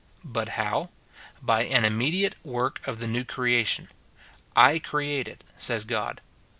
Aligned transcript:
But 0.25 0.49
how? 0.57 0.89
By 1.43 1.63
an 1.65 1.85
immediate 1.85 2.33
work 2.43 2.81
of 2.87 2.97
the 2.97 3.05
new 3.05 3.23
creation: 3.23 3.87
"I 4.55 4.79
create 4.79 5.27
it," 5.27 5.43
says 5.57 5.85
God. 5.85 6.21